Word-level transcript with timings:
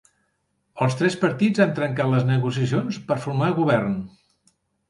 Els 0.85 0.97
tres 1.01 1.17
partits 1.25 1.61
han 1.65 1.75
trencat 1.81 2.11
les 2.13 2.25
negociacions 2.31 3.01
per 3.11 3.21
formar 3.27 3.55
govern 3.63 3.97